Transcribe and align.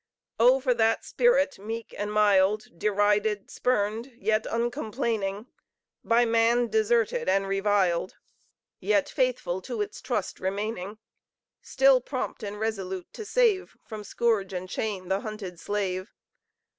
Oh, 0.39 0.59
for 0.59 0.73
that 0.73 1.05
spirit 1.05 1.59
meek 1.59 1.93
and 1.95 2.11
mild, 2.11 2.65
Derided, 2.79 3.51
spurned, 3.51 4.13
yet 4.17 4.47
uncomplaining 4.49 5.45
By 6.03 6.25
man 6.25 6.69
deserted 6.69 7.29
and 7.29 7.47
reviled, 7.47 8.15
Yet 8.79 9.09
faithful 9.09 9.61
to 9.61 9.79
its 9.79 10.01
trust 10.01 10.39
remaining. 10.39 10.97
Still 11.61 12.01
prompt 12.01 12.41
and 12.41 12.59
resolute 12.59 13.13
to 13.13 13.25
save 13.25 13.77
From 13.85 14.03
scourge 14.03 14.53
and 14.53 14.67
chain 14.67 15.07
the 15.07 15.19
hunted 15.19 15.59
slave! 15.59 16.11